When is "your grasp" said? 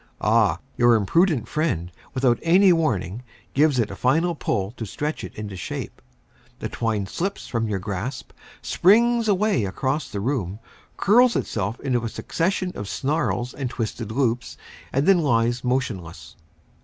7.67-8.31